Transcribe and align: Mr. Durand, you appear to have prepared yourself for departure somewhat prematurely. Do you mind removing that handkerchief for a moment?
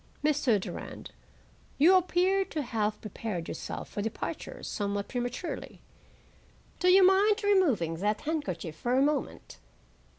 Mr. 0.23 0.59
Durand, 0.59 1.11
you 1.77 1.93
appear 1.95 2.43
to 2.43 2.63
have 2.63 2.99
prepared 3.01 3.47
yourself 3.47 3.87
for 3.87 4.01
departure 4.01 4.63
somewhat 4.63 5.07
prematurely. 5.07 5.79
Do 6.79 6.87
you 6.87 7.05
mind 7.05 7.43
removing 7.43 7.97
that 7.97 8.21
handkerchief 8.21 8.75
for 8.75 8.95
a 8.95 9.01
moment? 9.03 9.59